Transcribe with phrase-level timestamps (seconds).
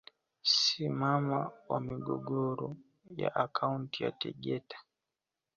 [0.53, 1.39] Si mama
[1.69, 2.77] wa migogoro
[3.17, 4.77] ya akaunti ya Tegeta